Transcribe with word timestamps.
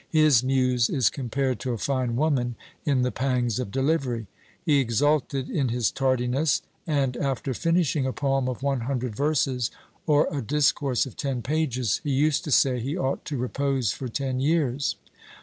His 0.09 0.43
muse 0.43 0.89
is 0.89 1.11
compared 1.11 1.59
to 1.59 1.73
a 1.73 1.77
fine 1.77 2.15
woman 2.15 2.55
in 2.85 3.03
the 3.03 3.11
pangs 3.11 3.59
of 3.59 3.69
delivery. 3.69 4.25
He 4.65 4.79
exulted 4.79 5.47
in 5.47 5.69
his 5.69 5.91
tardiness, 5.91 6.63
and, 6.87 7.15
after 7.17 7.53
finishing 7.53 8.07
a 8.07 8.11
poem 8.11 8.49
of 8.49 8.63
one 8.63 8.81
hundred 8.81 9.15
verses, 9.15 9.69
or 10.07 10.27
a 10.35 10.41
discourse 10.41 11.05
of 11.05 11.15
ten 11.15 11.43
pages, 11.43 12.01
he 12.03 12.09
used 12.09 12.43
to 12.45 12.51
say 12.51 12.79
he 12.79 12.97
ought 12.97 13.23
to 13.25 13.37
repose 13.37 13.91
for 13.91 14.07
ten 14.07 14.39
years. 14.39 14.95